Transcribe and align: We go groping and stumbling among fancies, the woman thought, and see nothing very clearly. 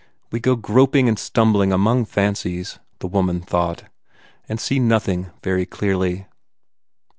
We 0.31 0.39
go 0.39 0.55
groping 0.55 1.07
and 1.07 1.19
stumbling 1.19 1.71
among 1.71 2.05
fancies, 2.05 2.79
the 3.01 3.07
woman 3.07 3.39
thought, 3.41 3.83
and 4.49 4.59
see 4.59 4.79
nothing 4.79 5.29
very 5.43 5.67
clearly. 5.67 6.25